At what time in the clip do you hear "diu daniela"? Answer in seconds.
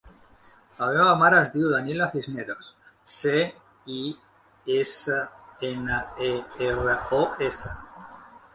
1.55-2.07